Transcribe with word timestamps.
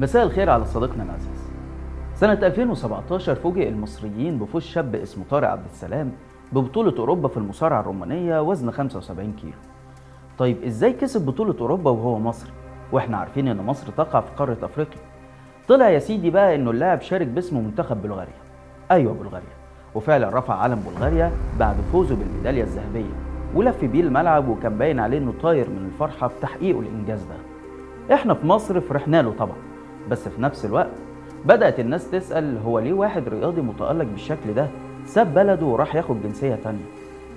مساء 0.00 0.22
الخير 0.22 0.50
على 0.50 0.64
صديقنا 0.64 1.02
العزيز. 1.02 1.50
سنة 2.14 2.32
2017 2.32 3.34
فوجئ 3.34 3.68
المصريين 3.68 4.38
بفوز 4.38 4.62
شاب 4.62 4.94
اسمه 4.94 5.24
طارق 5.30 5.48
عبد 5.48 5.64
السلام 5.72 6.12
ببطولة 6.52 6.98
أوروبا 6.98 7.28
في 7.28 7.36
المصارعة 7.36 7.80
الرومانية 7.80 8.42
وزن 8.42 8.70
75 8.70 9.32
كيلو. 9.32 9.52
طيب 10.38 10.64
إزاي 10.64 10.92
كسب 10.92 11.26
بطولة 11.26 11.54
أوروبا 11.60 11.90
وهو 11.90 12.18
مصري؟ 12.18 12.50
وإحنا 12.92 13.16
عارفين 13.16 13.48
إن 13.48 13.56
مصر 13.66 13.92
تقع 13.92 14.20
في 14.20 14.30
قارة 14.36 14.56
أفريقيا. 14.62 15.00
طلع 15.68 15.88
يا 15.88 15.98
سيدي 15.98 16.30
بقى 16.30 16.54
إنه 16.54 16.70
اللاعب 16.70 17.00
شارك 17.00 17.26
باسم 17.26 17.58
منتخب 17.58 18.02
بلغاريا. 18.02 18.40
أيوة 18.90 19.14
بلغاريا. 19.14 19.56
وفعلا 19.94 20.38
رفع 20.38 20.54
علم 20.54 20.82
بلغاريا 20.90 21.32
بعد 21.58 21.76
فوزه 21.92 22.16
بالميدالية 22.16 22.62
الذهبية. 22.62 23.14
ولف 23.54 23.84
بيه 23.84 24.00
الملعب 24.00 24.48
وكان 24.48 24.78
باين 24.78 25.00
عليه 25.00 25.18
إنه 25.18 25.34
طاير 25.42 25.70
من 25.70 25.86
الفرحة 25.86 26.26
بتحقيقه 26.38 26.80
الإنجاز 26.80 27.22
ده. 27.22 27.36
إحنا 28.14 28.34
في 28.34 28.46
مصر 28.46 28.80
فرحنا 28.80 29.22
له 29.22 29.34
طبعا. 29.38 29.69
بس 30.08 30.28
في 30.28 30.42
نفس 30.42 30.64
الوقت 30.64 30.90
بدأت 31.44 31.80
الناس 31.80 32.10
تسأل 32.10 32.58
هو 32.58 32.78
ليه 32.78 32.92
واحد 32.92 33.28
رياضي 33.28 33.60
متألق 33.60 34.04
بالشكل 34.04 34.54
ده؟ 34.54 34.68
ساب 35.04 35.34
بلده 35.34 35.66
وراح 35.66 35.94
ياخد 35.94 36.22
جنسية 36.22 36.54
تانية. 36.54 36.84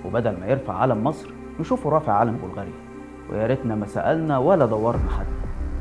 وبدل 0.04 0.40
ما 0.40 0.46
يرفع 0.46 0.74
علم 0.74 1.04
مصر 1.04 1.30
نشوفه 1.60 1.90
رافع 1.90 2.12
علم 2.12 2.38
بلغاريا. 2.42 2.72
ويا 3.30 3.46
ريتنا 3.46 3.74
ما 3.74 3.86
سألنا 3.86 4.38
ولا 4.38 4.66
دورنا 4.66 5.10
حد 5.18 5.26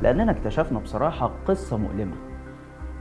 لأننا 0.02 0.32
اكتشفنا 0.32 0.80
بصراحة 0.80 1.32
قصة 1.48 1.78
مؤلمة. 1.78 2.16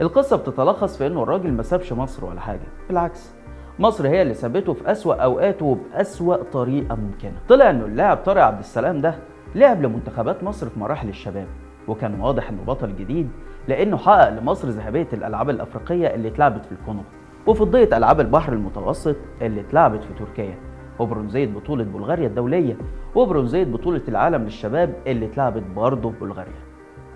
القصة 0.01 0.37
بتتلخص 0.37 0.97
في 0.97 1.07
إنه 1.07 1.23
الراجل 1.23 1.51
ما 1.51 1.63
سابش 1.63 1.93
مصر 1.93 2.25
ولا 2.25 2.39
حاجة. 2.39 2.67
بالعكس 2.87 3.31
مصر 3.79 4.07
هي 4.07 4.21
اللي 4.21 4.33
سابته 4.33 4.73
في 4.73 4.91
أسوأ 4.91 5.15
أوقاته 5.15 5.65
وبأسوأ 5.65 6.35
طريقة 6.35 6.95
ممكنة. 6.95 7.37
طلع 7.49 7.69
إنه 7.69 7.85
اللاعب 7.85 8.17
طارق 8.17 8.43
عبد 8.43 8.59
السلام 8.59 9.01
ده 9.01 9.15
لعب 9.55 9.81
لمنتخبات 9.81 10.43
مصر 10.43 10.69
في 10.69 10.79
مراحل 10.79 11.09
الشباب 11.09 11.47
وكان 11.87 12.21
واضح 12.21 12.49
إنه 12.49 12.63
بطل 12.63 12.95
جديد 12.95 13.29
لأنه 13.67 13.97
حقق 13.97 14.29
لمصر 14.29 14.67
ذهبية 14.67 15.07
الألعاب 15.13 15.49
الأفريقية 15.49 16.07
اللي 16.15 16.27
اتلعبت 16.27 16.65
في 16.65 16.71
الكونغو 16.71 17.03
وفضية 17.47 17.97
ألعاب 17.97 18.19
البحر 18.19 18.53
المتوسط 18.53 19.15
اللي 19.41 19.61
اتلعبت 19.61 20.03
في 20.03 20.13
تركيا 20.25 20.55
وبرونزية 20.99 21.45
بطولة 21.45 21.83
بلغاريا 21.83 22.27
الدولية 22.27 22.77
وبرونزية 23.15 23.63
بطولة 23.63 24.01
العالم 24.07 24.43
للشباب 24.43 24.93
اللي 25.07 25.25
اتلعبت 25.25 25.63
برضه 25.75 26.09
في 26.11 26.19
بلغاريا 26.19 26.53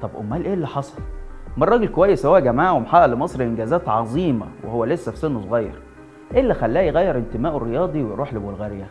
طب 0.02 0.10
أمال 0.20 0.46
إيه 0.46 0.54
اللي 0.54 0.68
حصل؟ 0.68 1.02
ما 1.58 1.64
الراجل 1.64 1.88
كويس 1.88 2.26
أهو 2.26 2.36
يا 2.36 2.42
جماعة 2.42 2.74
ومحقق 2.74 3.06
لمصر 3.06 3.44
إنجازات 3.44 3.90
عظيمة 3.90 4.46
وهو 4.64 4.86
لسه 4.86 5.12
في 5.12 5.18
سنه 5.18 5.42
صغير 5.42 5.82
إيه 6.34 6.40
اللي 6.40 6.54
خلاه 6.54 6.82
يغير 6.82 7.18
انتمائه 7.18 7.58
الرياضي 7.58 8.04
ويروح 8.04 8.34
لبلغاريا؟ 8.34 8.88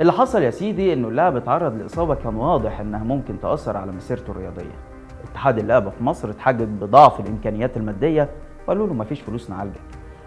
اللي 0.00 0.12
حصل 0.12 0.42
يا 0.42 0.50
سيدي 0.50 0.92
إنه 0.92 1.08
اللاعب 1.08 1.36
اتعرض 1.36 1.74
لإصابة 1.76 2.14
كان 2.14 2.34
واضح 2.36 2.80
إنها 2.80 3.04
ممكن 3.04 3.40
تأثر 3.40 3.76
على 3.76 3.92
مسيرته 3.92 4.30
الرياضية 4.30 4.74
اتحاد 5.30 5.58
اللعبة 5.58 5.90
في 5.90 6.04
مصر 6.04 6.30
اتحجج 6.30 6.68
بضعف 6.68 7.20
الإمكانيات 7.20 7.76
المادية 7.76 8.28
وقالوا 8.66 8.86
له 8.86 8.94
مفيش 8.94 9.20
فلوس 9.20 9.50
نعالجك. 9.50 9.80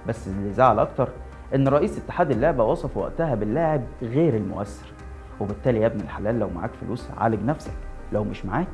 بس 0.08 0.28
اللي 0.28 0.54
زعل 0.54 0.80
أكتر 0.80 1.10
إن 1.56 1.68
رئيس 1.68 1.98
اتحاد 1.98 2.32
اللعبة 2.32 2.64
وصف 2.64 2.98
وقتها 2.98 3.36
باللاعب 3.36 3.82
غير 4.02 4.36
المؤثر. 4.36 4.88
وبالتالي 5.40 5.82
يا 5.82 5.88
ابن 5.88 6.00
الحلال 6.00 6.40
لو 6.40 6.50
معاك 6.56 6.72
فلوس 6.74 7.08
عالج 7.18 7.44
نفسك 7.44 7.74
لو 8.14 8.24
مش 8.24 8.46
معاك 8.46 8.68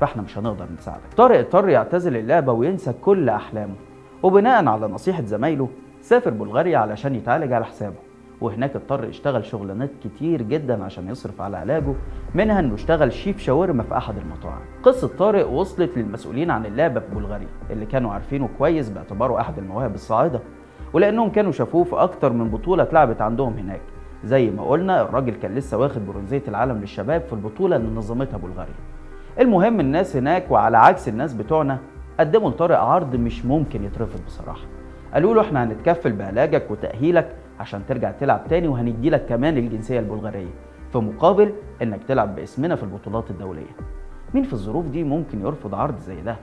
فإحنا 0.00 0.22
مش 0.22 0.38
هنقدر 0.38 0.66
نساعدك. 0.78 1.14
طارق 1.16 1.38
اضطر 1.38 1.68
يعتزل 1.68 2.16
اللعبة 2.16 2.52
وينسى 2.52 2.92
كل 2.92 3.28
أحلامه. 3.28 3.74
وبناء 4.22 4.66
على 4.66 4.86
نصيحة 4.86 5.22
زمايله 5.22 5.68
سافر 6.02 6.30
بلغاريا 6.30 6.78
علشان 6.78 7.14
يتعالج 7.14 7.52
على 7.52 7.64
حسابه. 7.64 8.07
وهناك 8.40 8.76
اضطر 8.76 9.04
يشتغل 9.04 9.44
شغلانات 9.44 9.90
كتير 10.04 10.42
جدا 10.42 10.84
عشان 10.84 11.08
يصرف 11.08 11.40
على 11.40 11.56
علاجه. 11.56 11.94
منها 12.34 12.60
إنه 12.60 12.74
اشتغل 12.74 13.12
شيف 13.12 13.38
شاورما 13.38 13.82
في 13.82 13.96
أحد 13.96 14.14
المطاعم. 14.18 14.60
قصة 14.82 15.08
طارق 15.18 15.50
وصلت 15.50 15.98
للمسؤولين 15.98 16.50
عن 16.50 16.66
اللعبة 16.66 17.00
في 17.00 17.14
بلغاريا 17.14 17.48
اللي 17.70 17.86
كانوا 17.86 18.12
عارفينه 18.12 18.48
كويس 18.58 18.88
باعتباره 18.88 19.40
أحد 19.40 19.58
المواهب 19.58 19.94
الصاعدة 19.94 20.40
ولأنهم 20.92 21.30
كانوا 21.30 21.52
شافوه 21.52 21.84
في 21.84 21.96
أكتر 21.96 22.32
من 22.32 22.48
بطولة 22.48 22.82
اتلعبت 22.82 23.20
عندهم 23.20 23.52
هناك. 23.58 23.80
زي 24.24 24.50
ما 24.50 24.62
قلنا 24.62 25.02
الراجل 25.02 25.34
كان 25.34 25.54
لسه 25.54 25.78
واخد 25.78 26.06
برونزية 26.06 26.42
العالم 26.48 26.78
للشباب 26.78 27.20
في 27.20 27.32
البطولة 27.32 27.76
اللي 27.76 27.88
نظمتها 27.96 28.36
بلغاريا 28.36 28.74
المهم 29.40 29.80
الناس 29.80 30.16
هناك 30.16 30.50
وعلى 30.50 30.78
عكس 30.78 31.08
الناس 31.08 31.34
بتوعنا 31.34 31.78
قدموا 32.20 32.50
لطارق 32.50 32.78
عرض 32.78 33.16
مش 33.16 33.44
ممكن 33.44 33.84
يترفض 33.84 34.20
بصراحة. 34.26 34.60
قالوا 35.14 35.34
له 35.34 35.40
إحنا 35.40 35.64
هنتكفل 35.64 36.12
بعلاجك 36.12 36.70
وتأهيلك 36.70 37.36
عشان 37.60 37.86
ترجع 37.88 38.10
تلعب 38.10 38.48
تاني 38.48 38.68
وهندي 38.68 39.10
لك 39.10 39.26
كمان 39.26 39.56
الجنسية 39.58 39.98
البلغارية 40.00 40.50
في 40.92 40.98
مقابل 40.98 41.52
إنك 41.82 42.00
تلعب 42.08 42.36
باسمنا 42.36 42.76
في 42.76 42.82
البطولات 42.82 43.30
الدولية. 43.30 43.76
مين 44.34 44.44
في 44.44 44.52
الظروف 44.52 44.86
دي 44.86 45.04
ممكن 45.04 45.40
يرفض 45.40 45.74
عرض 45.74 45.98
زي 45.98 46.20
ده؟ 46.20 46.36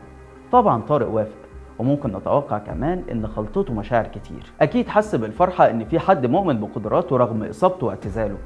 طبعا 0.51 0.81
طارق 0.81 1.09
وافق. 1.09 1.35
وممكن 1.79 2.17
نتوقع 2.17 2.57
كمان 2.57 3.03
إن 3.11 3.27
خلطته 3.27 3.73
مشاعر 3.73 4.07
كتير. 4.07 4.51
أكيد 4.61 4.87
حس 4.87 5.15
بالفرحة 5.15 5.69
إن 5.69 5.85
في 5.85 5.99
حد 5.99 6.25
مؤمن 6.25 6.59
بقدراته 6.59 7.17
رغم 7.17 7.43
إصابته 7.43 7.87
واعتزاله. 7.87 8.37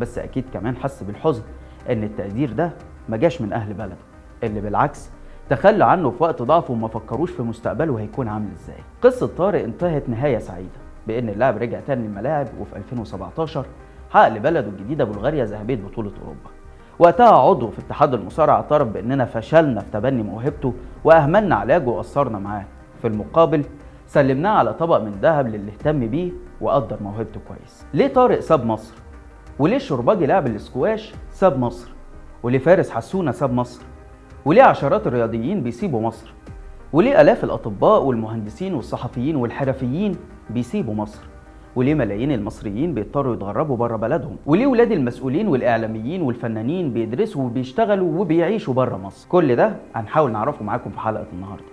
بس 0.00 0.18
أكيد 0.18 0.44
كمان 0.52 0.76
حس 0.76 1.02
بالحزن 1.02 1.42
إن 1.90 2.04
التقدير 2.04 2.52
ده 2.52 2.70
ما 3.08 3.16
جاش 3.16 3.40
من 3.42 3.52
أهل 3.52 3.74
بلده 3.74 3.96
اللي 4.42 4.60
بالعكس 4.60 5.10
تخلى 5.50 5.84
عنه 5.84 6.10
في 6.10 6.22
وقت 6.22 6.42
ضعفه 6.42 6.72
وما 6.72 6.88
فكروش 6.88 7.30
في 7.30 7.42
مستقبله 7.42 8.00
هيكون 8.00 8.28
عامل 8.28 8.50
إزاي. 8.52 8.78
قصة 9.02 9.26
طارق 9.26 9.62
انتهت 9.64 10.08
نهاية 10.08 10.38
سعيدة. 10.38 10.85
بإن 11.06 11.28
اللاعب 11.28 11.56
رجع 11.58 11.80
تاني 11.80 12.06
الملاعب 12.06 12.46
وفي 12.60 12.76
2017 12.76 13.66
حقق 14.10 14.28
لبلده 14.28 14.68
الجديدة 14.68 15.04
بلغاريا 15.04 15.44
ذهبية 15.44 15.76
بطولة 15.76 16.12
أوروبا. 16.22 16.50
وقتها 16.98 17.38
عضو 17.38 17.70
في 17.70 17.78
اتحاد 17.78 18.14
المصارعة 18.14 18.54
اعترف 18.54 18.88
بإننا 18.88 19.24
فشلنا 19.24 19.80
في 19.80 19.90
تبني 19.92 20.22
موهبته 20.22 20.74
وأهملنا 21.04 21.54
علاجه 21.56 21.88
وقصرنا 21.88 22.38
معاه. 22.38 22.64
في 23.02 23.06
المقابل 23.06 23.64
سلمناه 24.06 24.50
على 24.50 24.74
طبق 24.74 24.98
من 24.98 25.12
ذهب 25.22 25.48
للي 25.48 25.72
اهتم 25.72 26.06
بيه 26.06 26.32
وقدر 26.60 26.96
موهبته 27.02 27.40
كويس. 27.48 27.86
ليه 27.94 28.08
طارق 28.08 28.40
ساب 28.40 28.66
مصر؟ 28.66 28.94
وليه 29.58 29.76
الشرباجي 29.76 30.26
لاعب 30.26 30.46
الاسكواش 30.46 31.14
ساب 31.30 31.58
مصر؟ 31.58 31.90
وليه 32.42 32.58
فارس 32.58 32.90
حسونة 32.90 33.32
ساب 33.32 33.52
مصر؟ 33.52 33.82
وليه 34.44 34.62
عشرات 34.62 35.06
الرياضيين 35.06 35.62
بيسيبوا 35.62 36.00
مصر؟ 36.00 36.32
وليه 36.92 37.20
آلاف 37.20 37.44
الأطباء 37.44 38.02
والمهندسين 38.02 38.74
والصحفيين 38.74 39.36
والحرفيين 39.36 40.16
بيسيبوا 40.50 40.94
مصر. 40.94 41.22
وليه 41.76 41.94
ملايين 41.94 42.32
المصريين 42.32 42.94
بيضطروا 42.94 43.34
يتغربوا 43.34 43.76
بره 43.76 43.96
بلدهم؟ 43.96 44.36
وليه 44.46 44.66
ولاد 44.66 44.92
المسؤولين 44.92 45.48
والإعلاميين 45.48 46.22
والفنانين 46.22 46.92
بيدرسوا 46.92 47.44
وبيشتغلوا 47.44 48.20
وبيعيشوا 48.20 48.74
بره 48.74 48.96
مصر؟ 48.96 49.28
كل 49.28 49.56
ده 49.56 49.76
هنحاول 49.94 50.32
نعرفه 50.32 50.64
معاكم 50.64 50.90
في 50.90 51.00
حلقة 51.00 51.26
النهاردة. 51.32 51.64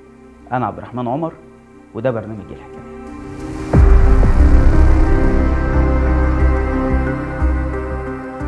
أنا 0.52 0.66
عبد 0.66 0.78
الرحمن 0.78 1.08
عمر 1.08 1.34
وده 1.96 2.12
برنامج 2.12 2.46
الحكاية. 2.52 2.84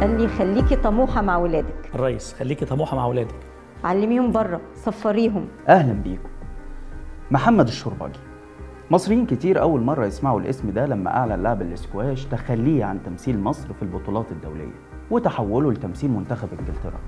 قال 0.02 0.22
لي 0.22 0.28
خليكي 0.28 0.76
طموحة 0.76 1.22
مع 1.22 1.38
ولادك. 1.38 1.90
الرئيس 1.96 2.34
خليكي 2.34 2.66
طموحة 2.66 2.98
مع 2.98 3.06
اولادك 3.06 3.36
علميهم 3.84 4.32
بره 4.32 4.62
صفريهم. 4.76 5.48
أهلا 5.68 5.94
بيكم. 5.94 6.30
محمد 7.32 7.68
الشرباجي. 7.68 8.20
مصريين 8.92 9.26
كتير 9.26 9.62
أول 9.62 9.82
مرة 9.82 10.06
يسمعوا 10.06 10.40
الاسم 10.40 10.70
ده 10.70 10.86
لما 10.86 11.18
أعلن 11.18 11.44
لاعب 11.44 11.62
الاسكواش 11.62 12.26
تخليه 12.26 12.86
عن 12.86 13.04
تمثيل 13.04 13.40
مصر 13.40 13.74
في 13.74 13.82
البطولات 13.82 14.32
الدولية 14.32 14.74
وتحوله 15.12 15.72
لتمثيل 15.72 16.12
منتخب 16.12 16.48
إنجلترا. 16.60 17.00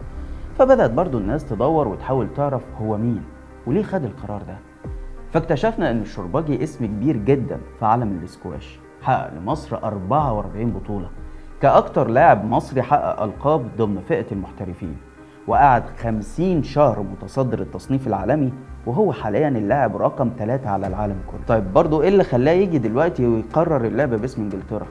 فبدأت 0.57 0.91
برضو 0.91 1.17
الناس 1.17 1.45
تدور 1.45 1.87
وتحاول 1.87 2.27
تعرف 2.35 2.61
هو 2.81 2.97
مين 2.97 3.23
وليه 3.67 3.83
خد 3.83 4.03
القرار 4.03 4.41
ده. 4.41 4.57
فاكتشفنا 5.31 5.91
إن 5.91 6.01
الشرباجي 6.01 6.63
اسم 6.63 6.85
كبير 6.85 7.17
جدا 7.17 7.57
في 7.79 7.85
عالم 7.85 8.17
الاسكواش 8.19 8.79
حقق 9.01 9.33
لمصر 9.33 9.77
44 9.83 10.71
بطولة 10.71 11.09
كأكتر 11.61 12.07
لاعب 12.07 12.45
مصري 12.45 12.81
حقق 12.81 13.23
ألقاب 13.23 13.67
ضمن 13.77 14.01
فئة 14.07 14.25
المحترفين. 14.31 14.97
وقعد 15.47 15.83
50 16.03 16.63
شهر 16.63 16.99
متصدر 17.03 17.59
التصنيف 17.61 18.07
العالمي 18.07 18.53
وهو 18.85 19.13
حاليا 19.13 19.47
اللاعب 19.47 19.97
رقم 19.97 20.31
ثلاثة 20.37 20.69
على 20.69 20.87
العالم 20.87 21.15
كله. 21.31 21.39
طيب 21.47 21.73
برضو 21.73 22.01
إيه 22.01 22.09
اللي 22.09 22.23
خلاه 22.23 22.51
يجي 22.51 22.77
دلوقتي 22.77 23.25
ويقرر 23.25 23.85
اللعب 23.85 24.09
باسم 24.09 24.41
إنجلترا؟ 24.41 24.85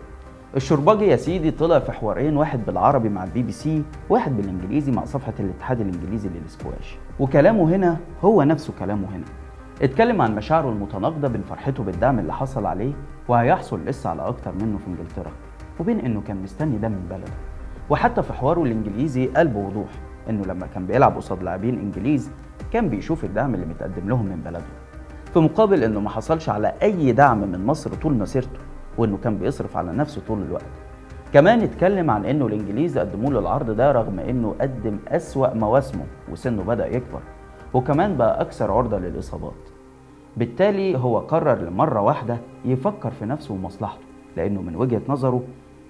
الشرباجي 0.56 1.06
يا 1.06 1.16
سيدي 1.16 1.50
طلع 1.50 1.78
في 1.78 1.92
حوارين 1.92 2.36
واحد 2.36 2.66
بالعربي 2.66 3.08
مع 3.08 3.24
البي 3.24 3.42
بي 3.42 3.52
سي 3.52 3.82
واحد 4.08 4.36
بالإنجليزي 4.36 4.92
مع 4.92 5.04
صفحة 5.04 5.32
الاتحاد 5.40 5.80
الإنجليزي 5.80 6.28
للسكواش 6.28 6.98
وكلامه 7.20 7.76
هنا 7.76 7.96
هو 8.24 8.42
نفسه 8.42 8.72
كلامه 8.78 9.08
هنا. 9.16 9.24
اتكلم 9.82 10.22
عن 10.22 10.34
مشاعره 10.34 10.68
المتناقضة 10.68 11.28
بين 11.28 11.42
فرحته 11.42 11.82
بالدعم 11.82 12.18
اللي 12.18 12.32
حصل 12.32 12.66
عليه 12.66 12.92
وهيحصل 13.28 13.84
لسه 13.84 14.10
على 14.10 14.22
أكتر 14.22 14.52
منه 14.60 14.78
في 14.78 14.86
إنجلترا. 14.86 15.32
وبين 15.80 16.00
إنه 16.00 16.20
كان 16.20 16.42
مستني 16.42 16.78
ده 16.78 16.88
من 16.88 17.06
بلده. 17.10 17.32
وحتى 17.90 18.22
في 18.22 18.32
حواره 18.32 18.62
الإنجليزي 18.62 19.26
قال 19.26 19.48
بوضوح 19.48 19.88
إنه 20.30 20.44
لما 20.44 20.66
كان 20.66 20.86
بيلعب 20.86 21.16
قصاد 21.16 21.42
لاعبين 21.42 21.78
إنجليز 21.78 22.30
كان 22.72 22.88
بيشوف 22.88 23.24
الدعم 23.24 23.54
اللي 23.54 23.66
متقدم 23.66 24.08
لهم 24.08 24.26
من 24.26 24.40
بلده. 24.44 24.64
في 25.32 25.38
مقابل 25.38 25.84
إنه 25.84 26.00
ما 26.00 26.10
حصلش 26.10 26.48
على 26.48 26.72
أي 26.82 27.12
دعم 27.12 27.38
من 27.38 27.66
مصر 27.66 27.94
طول 27.94 28.12
مسيرته 28.14 28.60
وإنه 28.98 29.18
كان 29.24 29.38
بيصرف 29.38 29.76
على 29.76 29.92
نفسه 29.92 30.22
طول 30.28 30.42
الوقت. 30.42 30.64
كمان 31.32 31.60
اتكلم 31.60 32.10
عن 32.10 32.24
إنه 32.24 32.46
الإنجليز 32.46 32.98
قدموا 32.98 33.30
له 33.30 33.38
العرض 33.38 33.70
ده 33.70 33.92
رغم 33.92 34.18
إنه 34.18 34.54
قدم 34.60 34.98
أسوأ 35.08 35.54
مواسمه 35.54 36.04
وسنه 36.32 36.62
بدأ 36.62 36.86
يكبر 36.86 37.20
وكمان 37.74 38.16
بقى 38.16 38.40
أكثر 38.40 38.72
عرضة 38.72 38.98
للإصابات. 38.98 39.52
بالتالي 40.36 40.98
هو 40.98 41.18
قرر 41.18 41.58
لمرة 41.58 42.00
واحدة 42.00 42.38
يفكر 42.64 43.10
في 43.10 43.26
نفسه 43.26 43.54
ومصلحته 43.54 44.00
لأنه 44.36 44.62
من 44.62 44.76
وجهة 44.76 45.02
نظره 45.08 45.42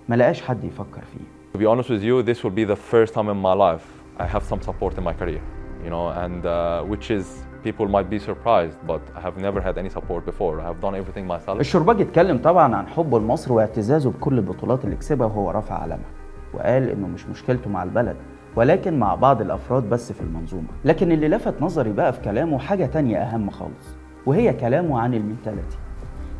ما 0.08 0.16
لقاش 0.16 0.42
حد 0.42 0.64
يفكر 0.64 1.02
فيه. 1.12 1.24
To 1.54 1.58
be 1.58 1.66
honest 1.66 1.88
with 1.88 2.02
you, 2.02 2.22
this 2.22 2.44
will 2.44 2.56
be 2.56 2.64
the 2.64 2.76
first 2.76 3.14
time 3.14 3.28
in 3.28 3.36
my 3.36 3.54
life 3.54 3.95
I 4.18 4.26
have 4.34 4.44
some 4.52 4.60
support 4.68 4.92
in 4.98 5.04
my 5.04 5.12
career, 5.20 5.42
you 5.84 5.90
know, 5.90 6.06
and 6.24 6.42
uh, 6.46 6.82
which 6.92 7.10
is 7.10 7.26
people 7.62 7.86
might 7.96 8.08
be 8.14 8.18
surprised, 8.30 8.78
but 8.92 9.02
I 9.18 9.20
have 9.26 9.36
never 9.46 9.60
had 9.60 9.76
any 9.82 9.90
support 9.98 10.22
before. 10.30 10.54
I 10.60 10.66
have 10.70 10.80
done 10.80 10.94
everything 10.94 11.26
myself. 11.26 11.60
الشرباجي 11.60 12.02
اتكلم 12.02 12.38
طبعا 12.38 12.74
عن 12.76 12.86
حبه 12.88 13.18
لمصر 13.18 13.52
واعتزازه 13.52 14.10
بكل 14.10 14.38
البطولات 14.38 14.84
اللي 14.84 14.96
كسبها 14.96 15.26
وهو 15.26 15.50
رافع 15.50 15.74
علمها 15.74 16.10
وقال 16.54 16.90
إنه 16.90 17.06
مش 17.06 17.26
مشكلته 17.26 17.70
مع 17.70 17.82
البلد 17.82 18.16
ولكن 18.56 18.98
مع 18.98 19.14
بعض 19.14 19.40
الأفراد 19.40 19.88
بس 19.90 20.12
في 20.12 20.20
المنظومة 20.20 20.68
لكن 20.84 21.12
اللي 21.12 21.28
لفت 21.28 21.62
نظري 21.62 21.92
بقى 21.92 22.12
في 22.12 22.20
كلامه 22.20 22.58
حاجة 22.58 22.86
تانية 22.86 23.18
أهم 23.18 23.50
خالص 23.50 23.96
وهي 24.26 24.52
كلامه 24.52 25.00
عن 25.00 25.14
المنتاليتي 25.14 25.76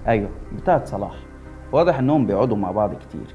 أيوه 0.09 0.29
بتاعت 0.57 0.87
صلاح 0.89 1.15
واضح 1.73 1.99
إنهم 1.99 2.27
بيقعدوا 2.27 2.57
مع 2.57 2.71
بعض 2.71 2.95
كتير 2.95 3.35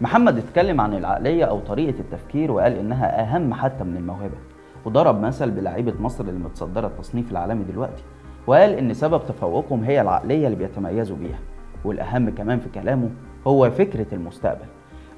محمد 0.00 0.38
اتكلم 0.38 0.80
عن 0.80 0.94
العقلية 0.94 1.44
أو 1.44 1.58
طريقة 1.60 2.00
التفكير 2.00 2.52
وقال 2.52 2.72
إنها 2.72 3.22
أهم 3.22 3.54
حتى 3.54 3.84
من 3.84 3.96
الموهبة 3.96 4.36
وضرب 4.84 5.20
مثل 5.20 5.50
بلعيبه 5.50 5.94
مصر 6.00 6.24
اللي 6.24 6.44
متصدره 6.44 6.86
التصنيف 6.86 7.32
العالمي 7.32 7.64
دلوقتي 7.64 8.02
وقال 8.46 8.70
إن 8.70 8.94
سبب 8.94 9.20
تفوقهم 9.28 9.84
هي 9.84 10.00
العقلية 10.00 10.46
اللي 10.46 10.56
بيتميزوا 10.56 11.16
بيها 11.16 11.38
والأهم 11.84 12.30
كمان 12.30 12.60
في 12.60 12.68
كلامه 12.68 13.10
هو 13.46 13.70
فكرة 13.70 14.06
المستقبل. 14.12 14.64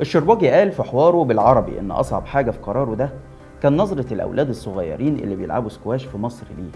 الشرباجي 0.00 0.48
قال 0.50 0.72
في 0.72 0.82
حواره 0.82 1.24
بالعربي 1.24 1.80
إن 1.80 1.90
أصعب 1.90 2.26
حاجة 2.26 2.50
في 2.50 2.58
قراره 2.58 2.94
ده 2.94 3.10
كان 3.62 3.76
نظرة 3.76 4.14
الأولاد 4.14 4.48
الصغيرين 4.48 5.16
اللي 5.16 5.36
بيلعبوا 5.36 5.68
سكواش 5.68 6.04
في 6.04 6.18
مصر 6.18 6.46
ليه. 6.58 6.70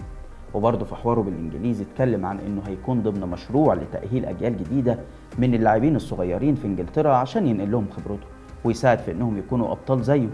وبرضه 0.55 0.85
في 0.85 0.95
حواره 0.95 1.21
بالإنجليزي 1.21 1.83
اتكلم 1.83 2.25
عن 2.25 2.39
إنه 2.39 2.61
هيكون 2.67 3.01
ضمن 3.03 3.19
مشروع 3.19 3.73
لتأهيل 3.73 4.25
أجيال 4.25 4.57
جديدة 4.57 4.99
من 5.37 5.53
اللاعبين 5.53 5.95
الصغيرين 5.95 6.55
في 6.55 6.67
إنجلترا 6.67 7.13
عشان 7.13 7.47
ينقل 7.47 7.71
لهم 7.71 7.87
خبرته 7.97 8.27
ويساعد 8.63 8.99
في 8.99 9.11
إنهم 9.11 9.37
يكونوا 9.37 9.71
أبطال 9.71 10.03
زيه. 10.03 10.29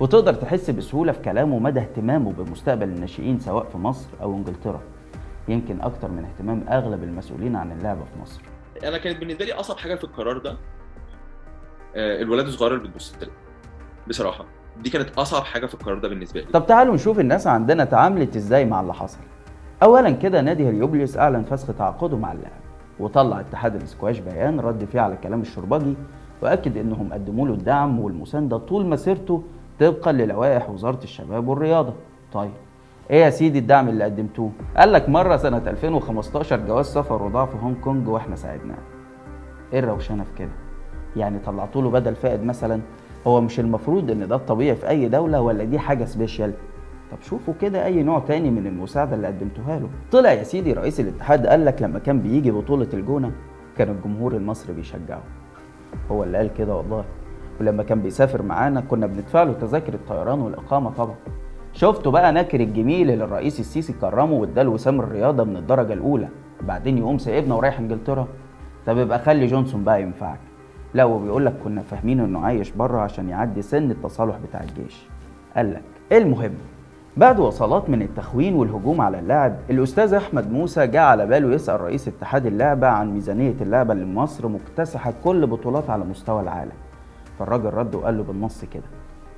وتقدر 0.00 0.34
تحس 0.34 0.70
بسهولة 0.70 1.12
في 1.12 1.22
كلامه 1.22 1.58
مدى 1.58 1.80
اهتمامه 1.80 2.32
بمستقبل 2.32 2.88
الناشئين 2.88 3.38
سواء 3.38 3.64
في 3.64 3.78
مصر 3.78 4.08
أو 4.22 4.34
إنجلترا. 4.36 4.80
يمكن 5.48 5.80
أكتر 5.80 6.10
من 6.10 6.24
اهتمام 6.24 6.64
أغلب 6.68 7.04
المسؤولين 7.04 7.56
عن 7.56 7.72
اللعبه 7.72 8.04
في 8.04 8.20
مصر. 8.22 8.40
أنا 8.84 8.98
كانت 8.98 9.18
بالنسبة 9.18 9.44
لي 9.44 9.52
أصعب 9.52 9.76
حاجة 9.76 9.94
في 9.94 10.04
القرار 10.04 10.38
ده 10.38 10.56
آه، 11.96 12.22
الولاد 12.22 12.46
الصغيرة 12.46 12.74
اللي 12.74 12.88
بتبص 12.88 13.14
بصراحة 14.08 14.44
دي 14.82 14.90
كانت 14.90 15.18
أصعب 15.18 15.42
حاجة 15.42 15.66
في 15.66 15.74
القرار 15.74 15.98
ده 15.98 16.08
بالنسبة 16.08 16.40
لي. 16.40 16.46
طب 16.46 16.66
تعالوا 16.66 16.94
نشوف 16.94 17.20
الناس 17.20 17.46
عندنا 17.46 17.82
اتعاملت 17.82 18.36
إزاي 18.36 18.64
مع 18.64 18.80
اللي 18.80 18.94
حصل. 18.94 19.18
اولا 19.82 20.10
كده 20.10 20.40
نادي 20.40 20.68
هليوبوليس 20.68 21.16
أعلن 21.16 21.42
فسخ 21.42 21.74
تعاقده 21.78 22.16
مع 22.16 22.32
اللاعب 22.32 22.60
وطلع 23.00 23.40
اتحاد 23.40 23.74
الاسكواش 23.76 24.18
بيان 24.18 24.60
رد 24.60 24.84
فيه 24.84 25.00
على 25.00 25.16
كلام 25.22 25.40
الشرباجي 25.40 25.94
وأكد 26.42 26.76
إنهم 26.76 27.12
قدموا 27.12 27.48
له 27.48 27.54
الدعم 27.54 28.00
والمساندة 28.00 28.56
طول 28.56 28.86
مسيرته 28.86 29.42
طبقا 29.80 30.12
للوائح 30.12 30.70
وزارة 30.70 31.04
الشباب 31.04 31.48
والرياضة. 31.48 31.92
طيب 32.32 32.50
إيه 33.10 33.24
يا 33.24 33.30
سيدي 33.30 33.58
الدعم 33.58 33.88
اللي 33.88 34.04
قدمتوه؟ 34.04 34.50
قال 34.76 34.92
لك 34.92 35.08
مرة 35.08 35.36
سنة 35.36 35.62
2015 35.66 36.56
جواز 36.66 36.86
سفر 36.86 37.22
وضاع 37.22 37.46
في 37.46 37.56
هونج 37.62 37.76
كونج 37.76 38.08
وإحنا 38.08 38.36
ساعدناه. 38.36 38.78
إيه 39.72 39.78
الروشنة 39.78 40.24
في 40.24 40.30
كده؟ 40.38 40.50
يعني 41.16 41.38
طلعتوا 41.38 41.82
له 41.82 41.90
بدل 41.90 42.14
فائد 42.14 42.44
مثلا؟ 42.44 42.80
هو 43.26 43.40
مش 43.40 43.60
المفروض 43.60 44.10
إن 44.10 44.28
ده 44.28 44.36
الطبيعي 44.36 44.76
في 44.76 44.88
أي 44.88 45.08
دولة 45.08 45.40
ولا 45.40 45.64
دي 45.64 45.78
حاجة 45.78 46.04
سبيشال؟ 46.04 46.52
طب 47.12 47.22
شوفوا 47.22 47.54
كده 47.60 47.84
أي 47.84 48.02
نوع 48.02 48.18
تاني 48.18 48.50
من 48.50 48.66
المساعدة 48.66 49.16
اللي 49.16 49.26
قدمتوها 49.26 49.78
له. 49.78 49.88
طلع 50.12 50.32
يا 50.32 50.42
سيدي 50.42 50.72
رئيس 50.72 51.00
الاتحاد 51.00 51.46
قال 51.46 51.64
لك 51.64 51.82
لما 51.82 51.98
كان 51.98 52.20
بيجي 52.20 52.50
بطولة 52.50 52.88
الجونة 52.94 53.32
كان 53.76 53.88
الجمهور 53.88 54.36
المصري 54.36 54.72
بيشجعه. 54.74 55.22
هو 56.10 56.24
اللي 56.24 56.38
قال 56.38 56.54
كده 56.54 56.76
والله. 56.76 57.04
ولما 57.60 57.82
كان 57.82 58.02
بيسافر 58.02 58.42
معانا 58.42 58.80
كنا 58.80 59.06
بندفع 59.06 59.42
له 59.42 59.52
تذاكر 59.52 59.94
الطيران 59.94 60.40
والإقامة 60.40 60.90
طبعا. 60.90 61.14
شفتوا 61.72 62.12
بقى 62.12 62.32
ناكر 62.32 62.60
الجميل 62.60 63.10
اللي 63.10 63.24
الرئيس 63.24 63.60
السيسي 63.60 63.92
كرمه 63.92 64.32
واداله 64.32 64.70
وسام 64.70 65.00
الرياضة 65.00 65.44
من 65.44 65.56
الدرجة 65.56 65.92
الأولى. 65.92 66.28
بعدين 66.62 66.98
يقوم 66.98 67.18
سايبنا 67.18 67.54
ورايح 67.54 67.78
إنجلترا. 67.78 68.28
طب 68.86 68.98
يبقى 68.98 69.18
خلي 69.18 69.46
جونسون 69.46 69.84
بقى 69.84 70.02
ينفعك. 70.02 70.40
لا 70.94 71.04
وبيقول 71.04 71.46
لك 71.46 71.54
كنا 71.64 71.82
فاهمين 71.82 72.20
إنه 72.20 72.40
عايش 72.40 72.70
بره 72.70 73.00
عشان 73.00 73.28
يعدي 73.28 73.62
سن 73.62 73.90
التصالح 73.90 74.36
بتاع 74.48 74.62
الجيش. 74.62 75.06
قال 75.56 75.70
لك 75.70 75.82
المهم؟ 76.12 76.54
بعد 77.16 77.40
وصلات 77.40 77.90
من 77.90 78.02
التخوين 78.02 78.54
والهجوم 78.54 79.00
على 79.00 79.18
اللاعب 79.18 79.56
الأستاذ 79.70 80.14
أحمد 80.14 80.52
موسى 80.52 80.86
جه 80.86 81.00
على 81.00 81.26
باله 81.26 81.54
يسأل 81.54 81.80
رئيس 81.80 82.08
اتحاد 82.08 82.46
اللعبة 82.46 82.86
عن 82.86 83.14
ميزانية 83.14 83.54
اللعبة 83.60 83.92
اللي 83.92 84.06
مصر 84.06 84.48
مكتسحة 84.48 85.12
كل 85.24 85.46
بطولات 85.46 85.90
على 85.90 86.04
مستوى 86.04 86.42
العالم. 86.42 86.72
فالراجل 87.38 87.74
رد 87.74 87.94
وقال 87.94 88.16
له 88.18 88.22
بالنص 88.24 88.64
كده 88.64 88.82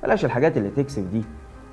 بلاش 0.03 0.25
الحاجات 0.25 0.57
اللي 0.57 0.69
تكسب 0.69 1.11
دي. 1.11 1.23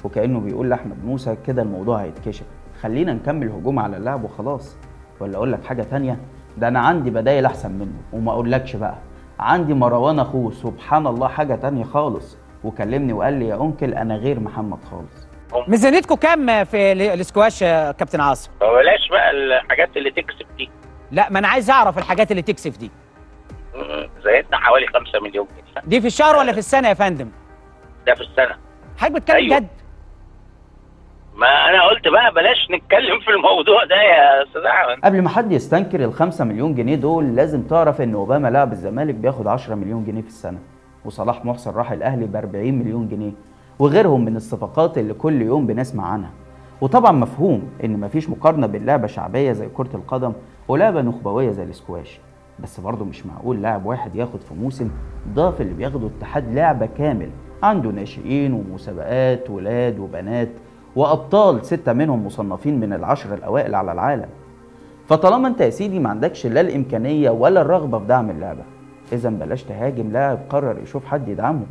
وكأنه 0.05 0.41
بيقول 0.41 0.71
لأحمد 0.71 1.05
موسى 1.05 1.37
كده 1.47 1.63
الموضوع 1.63 2.03
هيتكشف 2.03 2.47
خلينا 2.81 3.13
نكمل 3.13 3.49
هجوم 3.49 3.79
على 3.79 3.97
اللاعب 3.97 4.25
وخلاص. 4.25 4.77
ولا 5.21 5.37
أقول 5.37 5.53
لك 5.53 5.65
حاجة 5.65 5.83
تانية 5.83 6.17
ده 6.59 6.69
أنا 6.69 6.81
عندي 6.81 7.11
بدايل 7.11 7.45
أحسن 7.47 7.73
منه. 7.73 7.99
وما 8.13 8.33
أقولكش 8.33 8.77
بقى 8.77 8.95
عندي 9.39 9.75
مروان 9.75 10.19
اخوه 10.19 10.51
سبحان 10.51 11.07
الله 11.07 11.29
حاجة 11.29 11.55
تانية 11.55 11.85
خالص. 11.85 12.37
وكلمني 12.65 13.13
وقال 13.13 13.35
لي 13.35 13.47
يا 13.49 13.63
أنكل 13.65 13.95
أنا 13.95 14.17
غير 14.17 14.41
محمد 14.41 14.79
خالص. 14.91 15.30
ميزانيتكم 15.69 16.15
كام 16.15 16.65
في 16.65 16.93
ال- 16.93 17.03
الاسكواش 17.03 17.63
يا 17.63 17.93
كابتن 17.93 18.21
عاصم؟ 18.21 18.51
فبلاش 18.61 19.09
بقى 19.11 19.31
الحاجات 19.31 19.97
اللي 19.97 20.11
تكسب 20.11 20.47
دي 20.59 20.71
لا 21.13 21.31
ما 21.31 21.39
أنا 21.39 21.49
عايز 21.49 21.71
أعرف 21.71 21.99
الحاجات 21.99 22.31
اللي 22.31 22.43
تكسف 22.43 22.79
دي 22.79 22.91
زيتنا 24.25 24.57
حوالي 24.59 24.87
5 24.87 25.21
مليون 25.21 25.47
جنيه 25.47 25.83
دي 25.87 26.01
في 26.01 26.07
الشهر 26.07 26.37
ولا 26.37 26.53
في 26.53 26.59
السنة 26.59 26.89
يا 26.89 26.95
فندم؟ 26.95 27.29
ده 28.07 28.15
في 28.15 28.21
السنة 28.21 28.57
حضرتك 28.99 29.15
بتتكلم 29.17 29.37
أيوة. 29.37 29.59
جد؟ 29.59 29.67
ما 31.35 31.47
أنا 31.69 31.83
قلت 31.89 32.09
بقى 32.09 32.33
بلاش 32.35 32.57
نتكلم 32.71 33.21
في 33.21 33.31
الموضوع 33.31 33.85
ده 33.85 33.97
يا 34.03 34.43
أستاذ 34.43 34.63
أحمد 34.63 35.05
قبل 35.05 35.23
ما 35.23 35.29
حد 35.29 35.53
يستنكر 35.53 36.05
ال 36.05 36.13
5 36.13 36.45
مليون 36.45 36.75
جنيه 36.75 36.95
دول 36.97 37.37
لازم 37.37 37.63
تعرف 37.63 38.01
إن 38.01 38.15
أوباما 38.15 38.49
لاعب 38.49 38.73
الزمالك 38.73 39.15
بياخد 39.15 39.47
10 39.47 39.75
مليون 39.75 40.05
جنيه 40.05 40.23
في 40.23 40.29
السنة 40.29 40.59
وصلاح 41.05 41.45
محسن 41.45 41.71
راح 41.71 41.93
الأهلي 41.93 42.27
ب 42.27 42.37
40 42.37 42.79
مليون 42.79 43.09
جنيه 43.09 43.33
وغيرهم 43.81 44.25
من 44.25 44.37
الصفقات 44.37 44.99
اللي 44.99 45.15
كل 45.15 45.43
يوم 45.43 45.67
بنسمع 45.67 46.07
عنها. 46.07 46.31
وطبعا 46.81 47.13
مفهوم 47.13 47.63
إن 47.85 48.01
مفيش 48.01 48.31
مقارنة 48.31 48.67
بين 48.67 48.87
لعبة 48.87 49.07
شعبية 49.07 49.53
زي 49.53 49.69
كرة 49.69 49.91
القدم 49.95 50.33
ولعبة 50.69 51.03
نخبوية 51.03 51.51
زي 51.51 51.63
الاسكواش. 51.63 52.21
بس 52.63 52.81
برضه 52.81 53.05
مش 53.05 53.27
معقول 53.27 53.63
لاعب 53.63 53.87
واحد 53.87 54.15
ياخد 54.15 54.41
في 54.41 54.55
موسم 54.55 54.91
ضعف 55.35 55.61
اللي 55.61 55.75
بياخده 55.75 56.07
اتحاد 56.19 56.55
لعبة 56.55 56.87
كامل. 56.87 57.31
عنده 57.63 57.91
ناشئين 57.91 58.53
ومسابقات 58.53 59.51
ولاد 59.51 59.99
وبنات 59.99 60.49
وأبطال 60.97 61.65
ستة 61.65 61.93
منهم 61.93 62.27
مصنفين 62.27 62.81
من 62.81 62.93
العشر 62.93 63.35
الأوائل 63.35 63.75
على 63.75 63.93
العالم. 63.93 64.29
فطالما 65.07 65.49
أنت 65.49 65.61
يا 65.61 65.71
سيدي 65.71 65.99
ما 65.99 66.11
عندكش 66.11 66.47
لا 66.47 66.61
الإمكانية 66.61 67.31
ولا 67.31 67.61
الرغبة 67.61 67.99
في 67.99 68.05
دعم 68.05 68.31
اللعبة 68.31 68.63
اذا 69.13 69.31
بلاش 69.31 69.63
تهاجم 69.63 70.13
لاعب 70.13 70.39
قرر 70.51 70.79
يشوف 70.83 71.07
حد 71.07 71.29
يدعمه. 71.29 71.67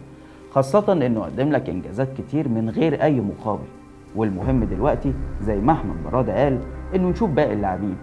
خاصة 0.52 0.94
إنه 0.94 1.22
قدم 1.22 1.50
لك 1.52 1.70
إنجازات 1.70 2.14
كتير 2.18 2.50
من 2.50 2.70
غير 2.70 3.04
أي 3.04 3.22
مقابل. 3.22 3.66
والمهم 4.16 4.64
دلوقتي 4.64 5.14
زي 5.42 5.56
ما 5.56 5.74
أحمد 5.74 6.04
براده 6.04 6.44
قال 6.44 6.60
إنه 6.96 7.10
نشوف 7.10 7.30
باقي 7.30 7.54
اللاعبين 7.54 7.98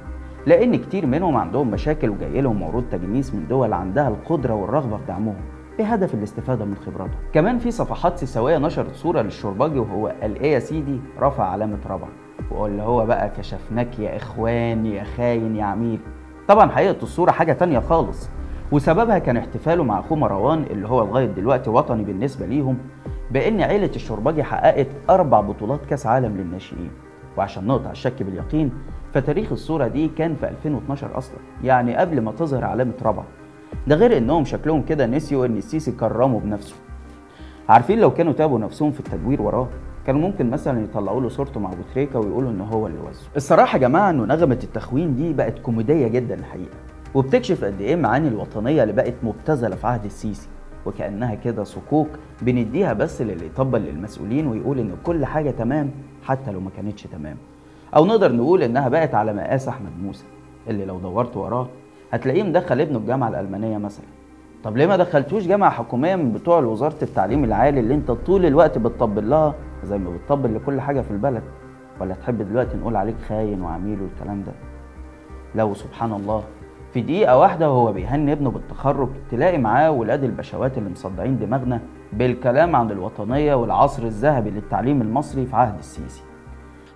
لأن 0.46 0.76
كتير 0.76 1.06
منهم 1.06 1.36
عندهم 1.36 1.70
مشاكل 1.70 2.10
وجاي 2.10 2.40
لهم 2.40 2.64
عروض 2.64 2.84
تجنيس 2.92 3.34
من 3.34 3.46
دول 3.48 3.72
عندها 3.72 4.08
القدرة 4.08 4.54
والرغبة 4.54 4.96
في 4.96 5.02
دعمهم 5.08 5.34
بهدف 5.78 6.14
الاستفادة 6.14 6.64
من 6.64 6.74
خبراتهم. 6.74 7.18
كمان 7.32 7.58
في 7.58 7.70
صفحات 7.70 8.18
سيساوية 8.18 8.58
نشرت 8.58 8.94
صورة 8.94 9.22
للشرباجي 9.22 9.78
وهو 9.78 10.06
قال 10.22 10.36
إيه 10.42 10.52
يا 10.52 10.58
سيدي؟ 10.58 11.00
رفع 11.20 11.44
علامة 11.44 11.78
ربع 11.90 12.08
واللي 12.50 12.82
هو 12.82 13.06
بقى 13.06 13.28
كشفناك 13.28 13.98
يا 13.98 14.16
إخوان 14.16 14.86
يا 14.86 15.04
خاين 15.04 15.56
يا 15.56 15.64
عميل. 15.64 16.00
طبعا 16.48 16.70
حقيقة 16.70 17.02
الصورة 17.02 17.30
حاجة 17.30 17.52
تانية 17.52 17.78
خالص. 17.78 18.30
وسببها 18.72 19.18
كان 19.18 19.36
احتفاله 19.36 19.84
مع 19.84 19.98
أخوه 20.00 20.18
مروان 20.18 20.62
اللي 20.70 20.88
هو 20.88 21.04
لغاية 21.04 21.26
دلوقتي 21.26 21.70
وطني 21.70 22.04
بالنسبة 22.04 22.46
ليهم 22.46 22.78
بأن 23.30 23.60
عيلة 23.60 23.90
الشرباجي 23.96 24.42
حققت 24.42 24.86
أربع 25.10 25.40
بطولات 25.40 25.80
كأس 25.90 26.06
عالم 26.06 26.36
للناشئين. 26.36 26.90
وعشان 27.36 27.66
نقطع 27.66 27.90
الشك 27.90 28.22
باليقين 28.22 28.72
فتاريخ 29.14 29.52
الصورة 29.52 29.86
دي 29.86 30.08
كان 30.08 30.34
في 30.34 30.48
2012 30.48 31.18
أصلا 31.18 31.36
يعني 31.64 31.96
قبل 31.96 32.20
ما 32.20 32.32
تظهر 32.32 32.64
علامة 32.64 32.92
ربع 33.02 33.22
ده 33.86 33.94
غير 33.96 34.16
إنهم 34.16 34.44
شكلهم 34.44 34.82
كده 34.82 35.06
نسيوا 35.06 35.46
إن 35.46 35.56
السيسي 35.56 35.92
كرمه 35.92 36.40
بنفسه. 36.40 36.74
عارفين 37.68 37.98
لو 38.00 38.10
كانوا 38.10 38.32
تابوا 38.32 38.58
نفسهم 38.58 38.90
في 38.92 39.00
التدوير 39.00 39.42
وراه 39.42 39.68
كانوا 40.06 40.20
ممكن 40.20 40.50
مثلا 40.50 40.84
يطلعوا 40.84 41.20
له 41.20 41.28
صورته 41.28 41.60
مع 41.60 41.72
أبو 41.72 41.82
تريكة 41.94 42.18
ويقولوا 42.18 42.50
إن 42.50 42.60
هو 42.60 42.86
اللي 42.86 42.98
وزه 42.98 43.26
الصراحة 43.36 43.76
يا 43.76 43.80
جماعة 43.80 44.10
إنه 44.10 44.24
نغمة 44.24 44.58
التخوين 44.62 45.14
دي 45.16 45.32
بقت 45.32 45.58
كوميدية 45.58 46.08
جدا 46.08 46.34
الحقيقة. 46.34 46.76
وبتكشف 47.16 47.64
قد 47.64 47.80
إيه 47.80 47.96
معاني 47.96 48.28
الوطنية 48.28 48.82
اللي 48.82 48.92
بقت 48.94 49.14
مبتذلة 49.22 49.76
في 49.76 49.86
عهد 49.86 50.04
السيسي 50.04 50.48
وكأنها 50.86 51.34
كده 51.34 51.64
صكوك 51.64 52.08
بنديها 52.42 52.92
بس 52.92 53.22
للي 53.22 53.46
يطبل 53.46 53.80
للمسؤولين 53.80 54.46
ويقول 54.46 54.78
إن 54.78 54.96
كل 55.04 55.24
حاجة 55.24 55.50
تمام 55.50 55.90
حتى 56.22 56.50
لو 56.52 56.60
ما 56.60 56.70
كانتش 56.76 57.02
تمام. 57.02 57.36
أو 57.96 58.06
نقدر 58.06 58.32
نقول 58.32 58.62
إنها 58.62 58.88
بقت 58.88 59.14
على 59.14 59.32
مقاس 59.32 59.68
أحمد 59.68 59.90
موسى 60.02 60.24
اللي 60.68 60.84
لو 60.84 60.98
دورت 60.98 61.36
وراه 61.36 61.68
هتلاقيه 62.12 62.42
مدخل 62.42 62.80
ابنه 62.80 62.98
الجامعة 62.98 63.28
الألمانية 63.28 63.78
مثلا. 63.78 64.06
طب 64.64 64.76
ليه 64.76 64.86
ما 64.86 64.96
دخلتوش 64.96 65.46
جامعة 65.46 65.70
حكومية 65.70 66.16
من 66.16 66.32
بتوع 66.32 66.58
وزارة 66.58 66.96
التعليم 67.02 67.44
العالي 67.44 67.80
اللي 67.80 67.94
أنت 67.94 68.10
طول 68.10 68.46
الوقت 68.46 68.78
بتطبل 68.78 69.30
لها 69.30 69.54
زي 69.84 69.98
ما 69.98 70.10
بتطبل 70.10 70.54
لكل 70.54 70.80
حاجة 70.80 71.00
في 71.00 71.10
البلد؟ 71.10 71.42
ولا 72.00 72.14
تحب 72.14 72.42
دلوقتي 72.42 72.76
نقول 72.76 72.96
عليك 72.96 73.16
خاين 73.28 73.62
وعميل 73.62 73.98
والكلام 74.02 74.42
ده؟ 74.42 74.52
لو 75.54 75.74
سبحان 75.74 76.12
الله 76.12 76.44
في 76.96 77.02
دقيقة 77.02 77.38
واحدة 77.38 77.70
وهو 77.70 77.92
بيهني 77.92 78.32
ابنه 78.32 78.50
بالتخرج 78.50 79.08
تلاقي 79.30 79.58
معاه 79.58 79.90
ولاد 79.90 80.24
البشوات 80.24 80.78
اللي 80.78 80.90
مصدعين 80.90 81.38
دماغنا 81.38 81.80
بالكلام 82.12 82.76
عن 82.76 82.90
الوطنية 82.90 83.54
والعصر 83.54 84.02
الذهبي 84.02 84.50
للتعليم 84.50 85.02
المصري 85.02 85.46
في 85.46 85.56
عهد 85.56 85.78
السيسي. 85.78 86.22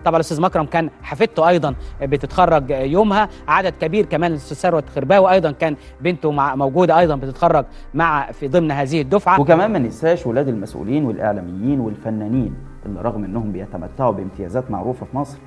طبعا 0.04 0.16
الأستاذ 0.16 0.40
مكرم 0.40 0.66
كان 0.66 0.90
حفيدته 1.02 1.49
أيضا 1.49 1.75
بتتخرج 2.02 2.71
يومها 2.71 3.28
عدد 3.49 3.73
كبير 3.80 4.07
كمان 4.07 4.30
الأستاذ 4.30 4.57
ثروت 4.57 4.88
خرباوي 4.88 5.30
أيضا 5.33 5.50
كان 5.50 5.76
بنته 6.00 6.33
مع 6.33 6.54
موجودة 6.54 6.99
أيضا 6.99 7.16
بتتخرج 7.16 7.64
مع 7.95 8.30
في 8.33 8.49
ضمن 8.49 8.71
هذه 8.71 9.00
الدفعة. 9.00 9.40
وكمان 9.40 9.73
ما 9.73 9.78
ننساش 9.78 10.26
ولاد 10.26 10.49
المسؤولين 10.49 11.04
والإعلاميين 11.04 11.80
والفنانين 11.80 12.54
اللي 12.87 13.00
رغم 13.00 13.25
إنهم 13.25 13.52
بيتمتعوا 13.52 14.12
بامتيازات 14.12 14.71
معروفة 14.71 15.07
في 15.07 15.16
مصر 15.16 15.38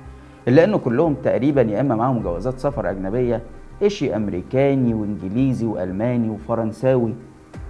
إلا 0.48 0.64
إنه 0.64 0.78
كلهم 0.78 1.14
تقريبا 1.14 1.62
يا 1.62 1.80
إما 1.80 1.94
معاهم 1.96 2.22
جوازات 2.22 2.58
سفر 2.58 2.90
أجنبية 2.90 3.42
إشي 3.82 4.16
أمريكاني 4.16 4.94
وإنجليزي 4.94 5.66
وألماني 5.66 6.30
وفرنساوي؟ 6.30 7.14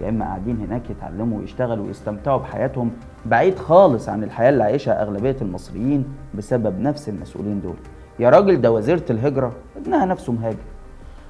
يا 0.01 0.09
إما 0.09 0.25
قاعدين 0.25 0.57
هناك 0.59 0.89
يتعلموا 0.89 1.39
ويشتغلوا 1.39 1.85
ويستمتعوا 1.85 2.37
بحياتهم 2.37 2.91
بعيد 3.25 3.59
خالص 3.59 4.09
عن 4.09 4.23
الحياة 4.23 4.49
اللي 4.49 4.63
عايشها 4.63 5.01
أغلبية 5.01 5.35
المصريين 5.41 6.05
بسبب 6.33 6.79
نفس 6.79 7.09
المسؤولين 7.09 7.61
دول. 7.61 7.75
يا 8.19 8.29
راجل 8.29 8.61
ده 8.61 8.71
وزيرة 8.71 9.03
الهجرة 9.09 9.51
ابنها 9.77 10.05
نفسه 10.05 10.33
مهاجر. 10.33 10.57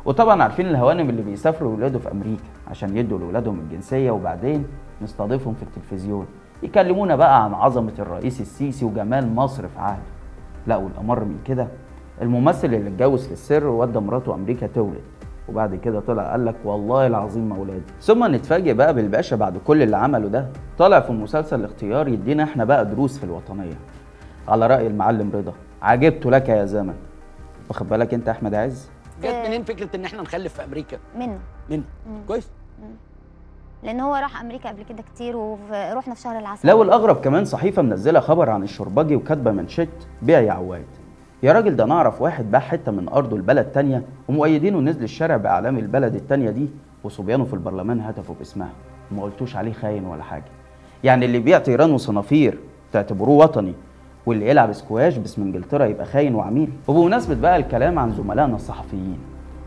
وطبعا 0.05 0.43
عارفين 0.43 0.65
الهوانم 0.65 1.09
اللي 1.09 1.21
بيسافروا 1.21 1.75
ولاده 1.75 1.99
في 1.99 2.11
أمريكا 2.11 2.43
عشان 2.67 2.97
يدوا 2.97 3.19
لاولادهم 3.19 3.59
الجنسية 3.59 4.11
وبعدين 4.11 4.65
نستضيفهم 5.01 5.53
في 5.53 5.63
التلفزيون. 5.63 6.25
يكلمونا 6.63 7.15
بقى 7.15 7.43
عن 7.43 7.53
عظمة 7.53 7.93
الرئيس 7.99 8.41
السيسي 8.41 8.85
وجمال 8.85 9.35
مصر 9.35 9.67
في 9.67 9.79
عهده. 9.79 10.01
لا 10.67 10.75
والأمر 10.75 11.23
من 11.23 11.39
كده 11.45 11.67
الممثل 12.21 12.73
اللي 12.73 12.89
اتجوز 12.89 13.27
في 13.27 13.33
السر 13.33 13.67
وودى 13.67 13.99
مراته 13.99 14.35
أمريكا 14.35 14.67
تولد. 14.67 15.01
وبعد 15.49 15.75
كده 15.75 15.99
طلع 15.99 16.31
قال 16.31 16.45
لك 16.45 16.55
والله 16.65 17.07
العظيم 17.07 17.49
ما 17.49 17.57
ولادي 17.57 17.83
ثم 18.01 18.35
نتفاجئ 18.35 18.73
بقى 18.73 18.93
بالباشا 18.93 19.35
بعد 19.35 19.57
كل 19.57 19.81
اللي 19.83 19.97
عمله 19.97 20.27
ده. 20.27 20.47
طالع 20.77 20.99
في 20.99 21.11
مسلسل 21.11 21.59
الاختيار 21.59 22.07
يدينا 22.07 22.43
إحنا 22.43 22.65
بقى 22.65 22.85
دروس 22.85 23.17
في 23.17 23.23
الوطنية. 23.23 23.77
على 24.47 24.67
رأي 24.67 24.87
المعلم 24.87 25.31
رضا 25.33 25.53
عجبت 25.81 26.25
لك 26.25 26.49
يا 26.49 26.65
زمن؟ 26.65 26.93
واخد 27.69 27.89
بالك 27.89 28.13
انت 28.13 28.27
يا 28.27 28.31
أحمد 28.31 28.55
عز؟ 28.55 28.89
جت 29.23 29.35
منين 29.47 29.63
فكرة 29.63 29.95
إن 29.95 30.05
إحنا 30.05 30.21
نخلف 30.21 30.53
في 30.53 30.63
أمريكا؟ 30.63 30.97
منه. 31.19 31.39
من 31.69 31.83
كويس. 32.27 32.49
لأن 33.83 33.99
هو 33.99 34.15
راح 34.15 34.41
أمريكا 34.41 34.69
قبل 34.69 34.83
كده 34.83 35.03
كتير 35.03 35.37
ورحنا 35.37 36.13
في 36.13 36.21
شهر 36.21 36.39
العسل. 36.39 36.67
لا 36.67 36.73
والاغرب 36.73 37.15
كمان 37.15 37.45
صحيفة 37.45 37.81
منزلة 37.81 38.19
خبر 38.19 38.49
عن 38.49 38.63
الشربجي 38.63 39.15
وكاتبة 39.15 39.51
منشط 39.51 39.87
بيع 40.21 40.39
يا 40.39 40.51
عواد. 40.51 40.85
يا 41.45 41.53
راجل 41.53 41.75
ده 41.75 41.85
نعرف 41.85 42.21
واحد 42.21 42.51
باع 42.51 42.59
حتة 42.59 42.91
من 42.91 43.09
أرضه 43.09 43.37
لبلد 43.37 43.65
تانية 43.65 44.03
ومؤيدينه 44.27 44.79
نزل 44.79 45.03
الشارع 45.03 45.37
بإعلام 45.37 45.77
البلد 45.77 46.15
التانية 46.15 46.49
دي 46.49 46.69
وصبيانه 47.03 47.43
في 47.43 47.53
البرلمان 47.53 47.99
هتفوا 48.01 48.35
باسمها. 48.39 48.69
وما 49.11 49.23
قلتوش 49.23 49.55
عليه 49.55 49.73
خاين 49.73 50.05
ولا 50.05 50.23
حاجة. 50.23 50.43
يعني 51.03 51.25
اللي 51.25 51.37
بيبيع 51.37 51.59
طيران 51.59 51.91
وصنافير 51.91 52.57
تعتبروه 52.91 53.37
وطني 53.37 53.73
واللي 54.25 54.49
يلعب 54.49 54.71
سكواش 54.73 55.17
باسم 55.17 55.41
إنجلترا 55.41 55.85
يبقى 55.85 56.05
خاين 56.05 56.35
وعميل. 56.35 56.69
وبمناسبة 56.87 57.35
بقى 57.41 57.57
الكلام 57.57 57.99
عن 57.99 58.11
زملائنا 58.11 58.55
الصحفيين 58.55 59.17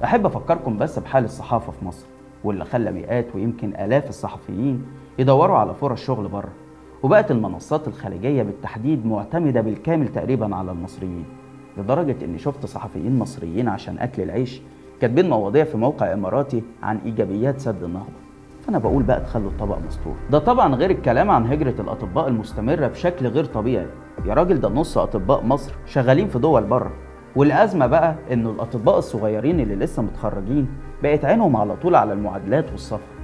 أحب 0.05 0.27
أفكركم 0.27 0.79
بس 0.79 0.99
بحال 0.99 1.25
الصحافة 1.25 1.73
في 1.73 1.85
مصر 1.85 2.07
واللي 2.45 2.65
خلى 2.65 2.93
مئات 2.93 3.27
ويمكن 3.35 3.75
آلاف 3.75 4.09
الصحفيين 4.09 4.87
يدوروا 5.19 5.57
على 5.59 5.75
فرص 5.75 6.01
شغل 6.05 6.29
بره. 6.29 6.53
وبقت 7.03 7.31
المنصات 7.31 7.89
الخارجيه 7.89 8.43
بالتحديد 8.43 9.07
معتمدة 9.07 9.61
بالكامل 9.61 10.09
تقريبا 10.09 10.57
على 10.57 10.71
المصريين. 10.73 11.25
لدرجة 11.79 12.25
إني 12.25 12.39
شفت 12.39 12.67
صحفيين 12.67 13.19
مصريين 13.19 13.69
عشان 13.69 13.99
أكل 13.99 14.23
العيش 14.23 14.63
كاتبين 15.01 15.31
مواضيع 15.31 15.65
في 15.65 15.77
موقع 15.77 16.13
إماراتي 16.13 16.63
عن 16.83 16.99
إيجابيات 17.05 17.61
سد 17.61 17.83
النهضة. 17.83 18.13
فأنا 18.67 18.79
بقول 18.79 19.03
بقى 19.03 19.21
تخلوا 19.21 19.51
الطبق 19.51 19.79
مستور. 19.87 20.15
ده 20.31 20.39
طبعا 20.39 20.75
غير 20.75 20.91
الكلام 20.91 21.31
عن 21.31 21.47
هجرة 21.47 21.81
الأطباء 21.81 22.29
المستمرة 22.29 22.87
بشكل 22.87 23.27
غير 23.27 23.45
طبيعي. 23.45 23.87
يا 24.25 24.35
راجل 24.35 24.61
ده 24.61 24.69
نص 24.69 24.99
أطباء 24.99 25.45
مصر 25.45 25.75
شغالين 25.87 26.29
في 26.29 26.39
دول 26.39 26.65
بره. 26.65 26.93
والأزمة 27.37 27.87
بقى 27.87 28.15
انه 28.33 28.51
الأطباء 28.51 28.99
الصغيرين 28.99 29.61
اللي 29.61 29.75
لسه 29.75 30.03
متخرجين 30.03 30.69
بقت 31.03 31.25
عينهم 31.25 31.57
على 31.57 31.77
طول 31.77 31.95
على 31.95 32.13
المعادلات 32.13 32.71
والسفر. 32.71 33.19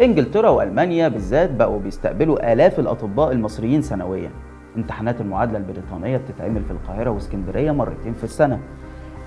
إنجلترا 0.00 0.48
وألمانيا 0.48 1.08
بالذات 1.08 1.50
بقوا 1.50 1.78
بيستقبلوا 1.78 2.52
آلاف 2.52 2.80
الأطباء 2.80 3.32
المصريين 3.32 3.82
سنويا. 3.82 4.30
امتحانات 4.76 5.20
المعادلة 5.20 5.58
البريطانية 5.58 6.16
بتتعمل 6.16 6.62
في 6.64 6.70
القاهرة 6.70 7.10
واسكندرية 7.10 7.72
مرتين 7.72 8.14
في 8.14 8.24
السنة. 8.24 8.60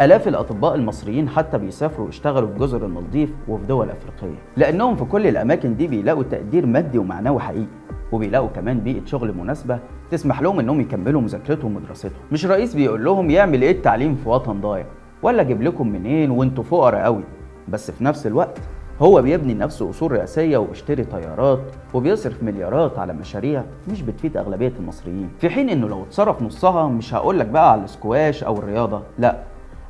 آلاف 0.02 0.28
الأطباء 0.28 0.76
المصريين 0.76 1.30
حتى 1.30 1.58
بيسافروا 1.58 2.10
يشتغلوا 2.10 2.50
في 2.50 2.60
جزر 2.60 2.86
المالديف 2.86 3.30
وفي 3.48 3.66
دول 3.66 3.90
أفريقية. 3.90 4.38
لأنهم 4.58 4.96
في 4.96 5.06
كل 5.06 5.28
الأماكن 5.28 5.76
دي 5.76 5.88
بيلاقوا 5.88 6.24
تقدير 6.24 6.66
مادي 6.66 6.98
ومعنوي 6.98 7.40
حقيقي 7.40 7.66
وبيلاقوا 8.12 8.48
كمان 8.56 8.80
بيئة 8.80 9.06
شغل 9.06 9.38
مناسبة 9.38 9.80
تسمح 10.12 10.42
لهم 10.42 10.60
إنهم 10.60 10.82
يكملوا 10.82 11.22
مذاكرتهم 11.22 11.76
ودراستهم. 11.76 12.12
مش 12.32 12.46
رئيس 12.46 12.76
بيقول 12.76 13.06
لهم 13.06 13.30
يعمل 13.30 13.62
إيه 13.62 13.72
التعليم 13.72 14.16
في 14.16 14.30
وطن 14.30 14.62
ضايع؟ 14.62 14.86
ولا 15.24 15.42
أجيب 15.42 15.62
لكم 15.62 15.88
منين 15.88 16.32
وأنتوا 16.32 16.64
فقراء 16.64 17.02
قوي 17.04 17.24
بس 17.68 17.92
في 17.92 18.04
نفس 18.04 18.28
الوقت 18.28 18.60
هو 19.02 19.22
بيبني 19.22 19.54
لنفسه 19.54 19.90
أصول 19.90 20.12
رئاسية 20.12 20.58
وبيشتري 20.58 21.04
طيارات 21.04 21.60
وبيصرف 21.94 22.44
مليارات 22.44 23.00
على 23.00 23.14
مشاريع 23.14 23.64
مش 23.92 24.02
بتفيد 24.02 24.38
أغلبية 24.38 24.74
المصريين. 24.80 25.30
في 25.40 25.50
حين 25.50 25.70
إنه 25.70 25.88
لو 25.88 26.04
اتصرف 26.04 26.42
نصها 26.42 26.88
مش 26.88 27.14
هقولك 27.14 27.46
بقى 27.46 27.72
على 27.72 27.84
السكواش 27.84 28.44
أو 28.44 28.58
الرياضة 28.58 29.02
لأ. 29.20 29.38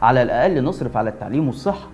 على 0.02 0.22
الأقل 0.22 0.64
نصرف 0.64 0.98
على 0.98 1.10
التعليم 1.10 1.48
والصحة. 1.48 1.88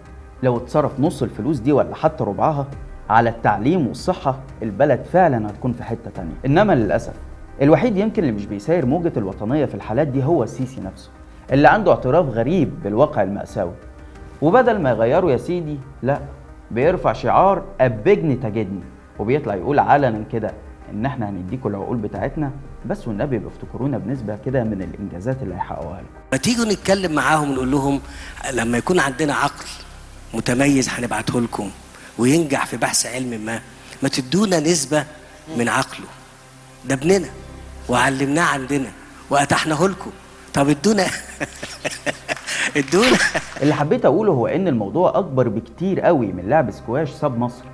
لو 0.44 0.58
اتصرف 0.58 1.00
نص 1.00 1.24
الفلوس 1.24 1.60
دي 1.60 1.72
ولا 1.72 1.96
حتى 1.96 2.24
ربعها 2.24 2.68
على 3.10 3.30
التعليم 3.30 3.88
والصحة 3.88 4.40
البلد 4.64 5.04
فعلا 5.04 5.50
هتكون 5.50 5.72
في 5.74 5.84
حتة 5.84 6.12
تانية. 6.16 6.34
إنما 6.46 6.74
للأسف 6.76 7.14
الوحيد 7.62 7.98
يمكن 7.98 8.24
اللي 8.24 8.34
مش 8.34 8.46
بيساير 8.46 8.86
موجة 8.86 9.12
الوطنية 9.18 9.66
في 9.66 9.76
الحالات 9.76 10.08
دي 10.08 10.24
هو 10.24 10.44
السيسي 10.44 10.82
نفسه 10.82 11.10
اللي 11.52 11.68
عنده 11.68 11.92
اعتراف 11.92 12.26
غريب 12.30 12.84
بالواقع 12.84 13.24
المأساوي. 13.24 13.74
وبدل 14.42 14.80
ما 14.82 14.90
يغيروا 14.90 15.32
يا 15.32 15.38
سيدي 15.38 15.78
لا. 16.04 16.20
بيرفع 16.72 17.14
شعار 17.14 17.64
أبجني 17.82 18.36
تجدني 18.36 18.84
وبيطلع 19.20 19.56
يقول 19.56 19.80
علنا 19.80 20.24
كده 20.32 20.54
إن 20.92 21.06
إحنا 21.06 21.30
هنديكوا 21.30 21.70
العقول 21.70 21.98
بتاعتنا 21.98 22.52
بس 22.86 23.08
والنبي 23.08 23.38
بيفتكرونا 23.38 23.98
بنسبة 23.98 24.38
كده 24.46 24.64
من 24.64 24.82
الإنجازات 24.82 25.44
اللي 25.44 25.56
هيحققوها 25.56 25.98
لكم 25.98 26.08
ما 26.32 26.38
تيجوا 26.38 26.66
نتكلم 26.66 27.12
معاهم 27.12 27.52
ونقول 27.52 27.72
لهم 27.72 28.02
لما 28.54 28.78
يكون 28.78 29.00
عندنا 29.00 29.34
عقل 29.34 29.66
متميز 30.34 30.90
هنبعته 30.90 31.42
لكم 31.42 31.70
وينجح 32.18 32.66
في 32.66 32.78
بحث 32.78 33.06
علم 33.06 33.46
ما. 33.46 33.60
ما 34.04 34.10
تدونا 34.10 34.60
نسبة 34.60 35.06
من 35.58 35.70
عقله. 35.70 36.06
ده 36.86 36.96
ابننا 36.96 37.28
وعلمناه 37.90 38.44
عندنا 38.44 38.92
وأتحناه 39.30 39.88
لكم. 39.88 40.12
طب 40.54 40.70
ادونا 40.70 41.06
ادونا 42.78 43.18
اللي 43.62 43.74
حبيت 43.74 44.06
أقوله 44.06 44.32
هو 44.32 44.48
إن 44.48 44.68
الموضوع 44.68 45.18
أكبر 45.18 45.48
بكتير 45.50 46.02
قوي 46.02 46.28
من 46.28 46.44
لعب 46.50 46.72
سكواش 46.72 47.10
ساب 47.12 47.40
مصر 47.40 47.66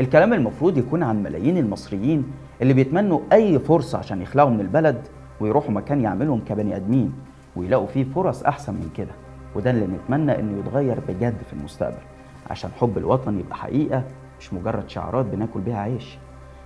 الكلام 0.00 0.32
المفروض 0.32 0.78
يكون 0.78 1.02
عن 1.02 1.22
ملايين 1.22 1.58
المصريين 1.58 2.24
اللي 2.62 2.74
بيتمنوا 2.74 3.20
أي 3.32 3.58
فرصة 3.58 3.98
عشان 3.98 4.22
يخلعوا 4.22 4.50
من 4.50 4.60
البلد 4.60 4.96
ويروحوا 5.40 5.70
مكان 5.70 6.00
يعملهم 6.00 6.40
كبني 6.48 6.76
آدمين 6.76 7.12
ويلاقوا 7.56 7.86
فيه 7.86 8.04
فرص 8.04 8.42
أحسن 8.42 8.72
من 8.74 8.90
كده 8.96 9.10
وده 9.54 9.70
اللي 9.70 9.86
نتمنى 9.86 10.40
إنه 10.40 10.58
يتغير 10.58 10.98
بجد 11.08 11.34
في 11.46 11.52
المستقبل 11.52 12.02
عشان 12.50 12.70
حب 12.80 12.98
الوطن 12.98 13.38
يبقى 13.38 13.56
حقيقة 13.56 14.02
مش 14.40 14.52
مجرد 14.54 14.88
شعارات 14.88 15.26
بناكل 15.26 15.60
بيها 15.60 15.78
عيش 15.78 16.18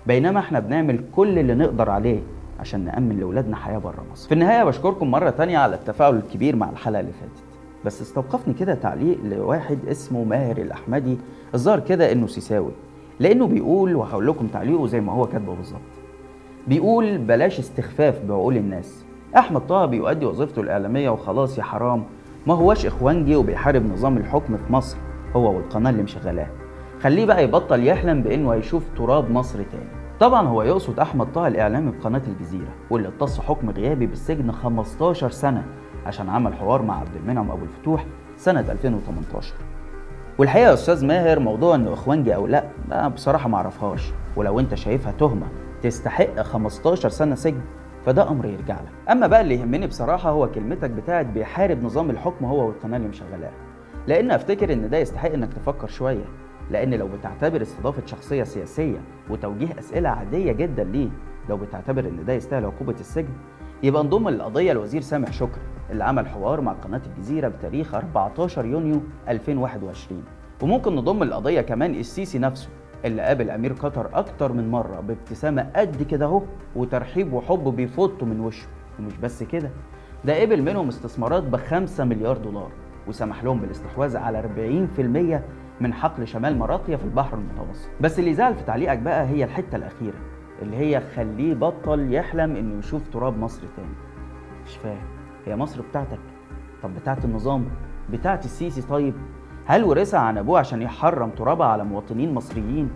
بينما 0.07 0.41
إحنا 0.41 0.61
بنعمل 0.61 1.05
كل 1.17 1.39
اللي 1.39 1.55
نقدر 1.55 1.91
عليه 1.91 2.21
عشان 2.61 2.85
نأمن 2.85 3.19
لأولادنا 3.19 3.57
حياة 3.57 3.79
بره 3.79 4.05
مصر. 4.13 4.29
في 4.29 4.35
النهاية 4.35 4.65
بشكركم 4.65 5.11
مرة 5.11 5.31
تانية 5.31 5.59
على 5.59 5.75
التفاعل 5.75 6.17
الكبير 6.17 6.57
مع 6.57 6.71
الحلقة 6.71 7.01
اللي 7.01 7.13
فاتت. 7.13 7.46
بس 7.85 8.03
استوقفني 8.03 8.55
كده 8.55 8.75
تعليق 8.75 9.19
لواحد 9.25 9.79
اسمه 9.89 10.25
ماهر 10.25 10.57
الأحمدي 10.57 11.19
الظاهر 11.55 11.81
كده 11.81 12.13
إنه 12.13 12.27
سيساوي. 12.27 12.73
لأنه 13.21 13.47
بيقول 13.47 13.97
وهقول 13.97 14.27
لكم 14.27 14.47
تعليقه 14.47 14.87
زي 14.87 15.01
ما 15.01 15.13
هو 15.13 15.27
كاتبه 15.27 15.55
بالظبط. 15.55 15.81
بيقول 16.69 17.19
بلاش 17.19 17.59
استخفاف 17.59 18.21
بعقول 18.29 18.57
الناس. 18.57 19.05
أحمد 19.37 19.67
طه 19.67 19.87
بيؤدي 19.87 20.27
وظيفته 20.27 20.61
الإعلامية 20.61 21.11
وخلاص 21.11 21.59
يا 21.59 21.63
حرام 21.63 22.05
ما 22.47 22.55
هواش 22.55 22.87
إخوانجي 22.87 23.37
وبيحارب 23.37 23.93
نظام 23.93 24.17
الحكم 24.17 24.57
في 24.57 24.73
مصر 24.73 24.97
هو 25.37 25.55
والقناة 25.57 25.91
اللي 25.91 26.03
مشغلاه. 26.03 26.47
خليه 27.01 27.27
بقى 27.27 27.45
يبطل 27.45 27.87
يحلم 27.87 28.23
بإنه 28.23 28.51
هيشوف 28.53 28.83
تراب 28.97 29.31
مصر 29.31 29.59
تاني. 29.63 29.89
طبعا 30.21 30.49
هو 30.49 30.63
يقصد 30.63 31.01
أحمد 31.01 31.33
طه 31.33 31.47
الإعلامي 31.49 31.91
بقناة 31.91 32.23
الجزيرة 32.29 32.69
واللي 32.91 33.09
اتص 33.09 33.41
حكم 33.41 33.71
غيابي 33.71 34.07
بالسجن 34.07 34.53
15 34.53 35.31
سنة 35.31 35.65
عشان 36.07 36.29
عمل 36.31 36.55
حوار 36.55 36.83
مع 36.83 37.01
عبد 37.01 37.17
المنعم 37.17 37.51
أبو 37.51 37.65
الفتوح 37.65 38.07
سنة 38.37 38.61
2018 38.73 39.55
والحقيقة 40.39 40.69
يا 40.69 40.75
أستاذ 40.75 41.07
ماهر 41.07 41.39
موضوع 41.41 41.75
إنه 41.75 41.93
إخوانجي 41.93 42.35
أو 42.35 42.47
لأ 42.47 42.65
أنا 42.93 43.09
بصراحة 43.09 43.49
ما 43.49 43.57
أعرفهاش. 43.57 44.13
ولو 44.37 44.61
أنت 44.61 44.75
شايفها 44.75 45.13
تهمة 45.13 45.47
تستحق 45.83 46.41
15 46.41 47.09
سنة 47.09 47.35
سجن 47.35 47.61
فده 48.07 48.29
أمر 48.31 48.47
يرجع 48.47 48.75
لك. 48.75 49.11
أما 49.11 49.27
بقى 49.27 49.41
اللي 49.41 49.55
يهمني 49.55 49.87
بصراحة 49.87 50.31
هو 50.31 50.51
كلمتك 50.51 50.91
بتاعت 50.91 51.27
بيحارب 51.27 51.83
نظام 51.85 52.11
الحكم 52.11 52.45
هو 52.45 52.67
والقناة 52.67 52.97
اللي 52.97 53.09
مشغلاها. 53.09 53.53
لأن 54.07 54.31
أفتكر 54.31 54.73
إن 54.73 54.91
ده 54.91 54.99
يستحق 54.99 55.33
إنك 55.33 55.53
تفكر 55.55 55.87
شوية. 55.87 56.25
لأن 56.71 56.95
لو 56.95 57.09
بتعتبر 57.09 57.63
استضافة 57.63 58.07
شخصية 58.07 58.43
سياسية 58.45 58.99
وتوجيه 59.31 59.79
أسئلة 59.79 60.09
عادية 60.09 60.53
جدا 60.53 60.85
ليه 60.85 61.09
لو 61.49 61.57
بتعتبر 61.57 62.01
إن 62.05 62.25
ده 62.27 62.33
يستاهل 62.33 62.65
عقوبة 62.65 62.95
السجن 63.01 63.33
يبقى 63.83 64.03
انضم 64.03 64.29
للقضيه 64.29 64.73
الوزير 64.73 65.01
سامح 65.01 65.33
شكري 65.33 65.61
اللي 65.91 66.05
عمل 66.05 66.29
حوار 66.29 66.61
مع 66.61 66.73
قناة 66.73 67.01
الجزيرة 67.07 67.49
بتاريخ 67.49 67.95
14 67.95 68.65
يونيو 68.65 69.01
2021 69.29 70.25
وممكن 70.63 70.95
نضم 70.97 71.25
للقضيه 71.25 71.61
كمان 71.61 71.95
السيسي 71.95 72.39
نفسه 72.39 72.69
اللي 73.05 73.23
قابل 73.23 73.51
أمير 73.51 73.73
قطر 73.73 74.11
أكتر 74.15 74.53
من 74.53 74.71
مرة 74.71 75.01
بابتسامة 75.01 75.71
قد 75.77 76.03
كده 76.03 76.27
أهو 76.27 76.43
وترحيب 76.77 77.33
وحب 77.33 77.65
بيفطوا 77.77 78.27
من 78.29 78.41
وشه. 78.41 78.67
ومش 78.99 79.17
بس 79.17 79.43
كده 79.43 79.71
ده 80.25 80.41
قبل 80.41 80.63
منهم 80.63 80.89
استثمارات 80.89 81.43
ب 81.43 81.57
5 81.57 82.05
مليار 82.05 82.37
دولار 82.37 82.71
وسمح 83.09 83.45
لهم 83.45 83.61
بالاستحواذ 83.61 84.17
على 84.17 84.43
40% 85.79 85.83
من 85.83 85.95
حقل 85.95 86.27
شمال 86.27 86.59
مراقيا 86.59 86.97
في 86.97 87.05
البحر 87.05 87.39
المتوسط. 87.39 87.89
بس 88.01 88.19
اللي 88.19 88.35
زعل 88.35 88.55
في 88.55 88.63
تعليقك 88.65 88.99
بقى 88.99 89.27
هي 89.27 89.45
الحتة 89.45 89.77
الأخيرة 89.77 90.15
اللي 90.63 90.77
هي 90.77 91.03
خليه 91.17 91.55
بطل 91.55 92.13
يحلم 92.13 92.57
إنه 92.57 92.79
يشوف 92.79 93.09
تراب 93.09 93.39
مصر 93.39 93.63
تاني. 93.77 93.89
مش 94.67 94.77
فاهم. 94.77 95.07
هي 95.47 95.57
مصر 95.57 95.83
بتاعتك؟ 95.83 96.19
طب 96.83 96.95
بتاعت 96.95 97.25
النظام 97.25 97.65
بتاعت 98.13 98.45
السيسي 98.45 98.83
طيب؟ 98.83 99.15
هل 99.67 99.85
ورثها 99.85 100.21
عن 100.21 100.39
أبوه 100.39 100.59
عشان 100.59 100.83
يحرم 100.83 101.31
ترابها 101.31 101.67
على 101.67 101.85
مواطنين 101.85 102.35
مصريين 102.35 102.91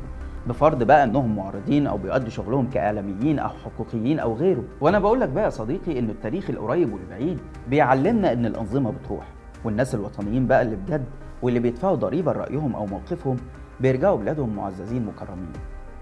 بفرض 0.47 0.83
بقى 0.83 1.05
إنهم 1.05 1.37
معارضين 1.37 1.87
أو 1.87 1.97
بيؤدوا 1.99 2.29
شغلهم 2.29 2.71
كإعلاميين 2.71 3.39
أو 3.39 3.49
حقوقيين 3.49 4.19
أو 4.19 4.35
غيره؟ 4.35 4.65
وأنا 4.81 4.99
بقول 4.99 5.21
لك 5.21 5.29
بقى 5.29 5.45
يا 5.45 5.51
صديقي 5.51 5.99
ان 5.99 6.11
التاريخ 6.11 6.51
القريب 6.51 6.93
والبعيد 6.93 7.39
بيعلمنا 7.69 8.33
إن 8.33 8.47
الأنظمة 8.47 8.91
بتروح 8.93 9.25
والناس 9.65 9.95
الوطنيين 9.95 10.47
بقى 10.47 10.63
اللي 10.63 10.77
بجد 10.77 11.05
واللي 11.43 11.61
بيدفعوا 11.61 11.97
ضريبة 11.97 12.33
لرأيهم 12.33 12.75
أو 12.75 12.87
موقفهم 12.87 13.37
بيرجعوا 13.81 14.17
بلادهم 14.19 14.57
معززين 14.57 15.07
مكرمين. 15.07 15.53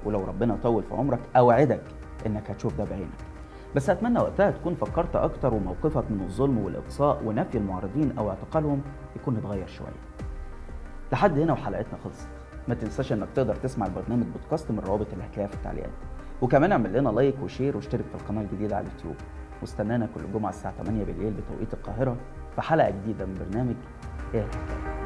ولو 0.05 0.25
ربنا 0.25 0.59
طول 0.62 0.83
في 0.83 0.95
عمرك 0.95 1.21
أوعدك 1.37 1.83
إنك 2.26 2.50
هتشوف 2.50 2.75
ده 2.78 2.85
بعينك. 2.85 3.09
بس 3.76 3.90
أتمنى 3.90 4.19
وقتها 4.19 4.50
تكون 4.50 4.75
فكرت 4.75 5.17
أكتر 5.17 5.55
وموقفك 5.55 6.05
من 6.11 6.21
الظلم 6.21 6.59
والإقصاء 6.59 7.23
ونفي 7.25 7.59
المعارضين 7.59 8.19
أو 8.19 8.31
اعتقالهم 8.31 8.83
يكون 9.17 9.37
اتغير 9.37 9.67
شوية. 9.67 9.99
لحد 11.12 11.38
هنا 11.38 11.52
وحلقتنا 11.52 11.99
خلصت. 12.05 12.28
ما 12.69 12.75
تنساش 12.75 13.12
إنك 13.12 13.28
تقدر 13.35 13.55
تسمع 13.55 13.87
البرنامج 13.87 14.26
بودكاست 14.26 14.71
من 14.71 14.78
الروابط 14.78 15.07
اللي 15.12 15.25
هتلاقيها 15.25 15.47
في 15.47 15.55
التعليقات. 15.55 15.90
وكمان 16.43 16.73
اعمل 16.73 16.93
لنا 16.99 17.09
like 17.08 17.35
و 17.42 17.48
share 17.48 17.76
واشترك 17.76 18.05
في 18.05 18.14
القناة 18.23 18.43
الجديدة 18.43 18.76
على 18.76 18.87
اليوتيوب. 18.87 19.14
واستنانا 19.61 20.09
كل 20.14 20.21
جمعة 20.35 20.50
الساعة 20.50 20.75
8 20.85 21.05
بالليل 21.05 21.33
بتوقيت 21.33 21.75
القاهرة 21.75 22.17
في 22.55 22.62
حلقة 22.62 22.90
جديدة 22.90 23.26
من 23.26 23.35
برنامج 23.35 23.75
إيه؟ 24.35 24.45
الحكاية 24.45 24.98